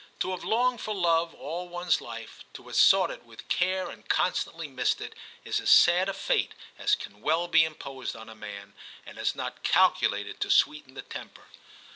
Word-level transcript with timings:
To 0.21 0.31
have 0.31 0.43
longed 0.43 0.81
for 0.81 0.95
love 0.95 1.35
all 1.35 1.69
one 1.69 1.85
s 1.85 2.01
life, 2.01 2.43
to 2.53 2.63
have 2.65 2.75
sought 2.75 3.11
it 3.11 3.21
with 3.23 3.47
care 3.49 3.87
and 3.91 4.09
constantly 4.09 4.67
missed 4.67 4.99
it, 4.99 5.13
is 5.45 5.59
as 5.59 5.69
sad 5.69 6.09
a 6.09 6.13
fate 6.15 6.53
as 6.79 6.95
can 6.95 7.21
well 7.21 7.47
be 7.47 7.63
imposed 7.63 8.15
on 8.15 8.27
a 8.27 8.33
man, 8.33 8.73
and 9.05 9.19
is 9.19 9.35
not 9.35 9.61
calculated 9.61 10.39
to 10.39 10.49
sweeten 10.49 10.95
the 10.95 11.03
temper. 11.03 11.43